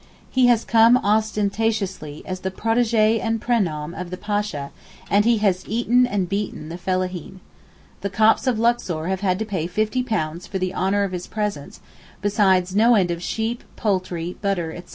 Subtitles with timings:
[0.31, 4.71] He has come ostentatiously as the protegé and pronem of the Pasha,
[5.11, 7.39] and he has 'eaten' and beaten the fellaheen.
[8.01, 11.27] The Copts of Luxor have had to pay fifty pounds for the honour of his
[11.27, 11.81] presence,
[12.19, 14.89] besides no end of sheep, poultry, butter, etc.